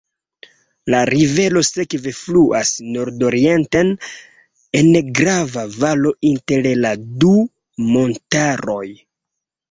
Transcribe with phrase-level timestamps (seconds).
[0.91, 3.91] La rivero sekve fluas nordorienten,
[4.79, 4.89] en
[5.19, 7.35] granda valo inter la du
[7.91, 8.87] montaroj.